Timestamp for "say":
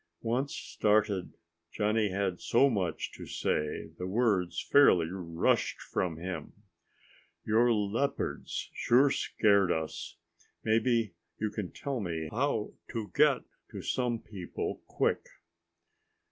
3.27-3.91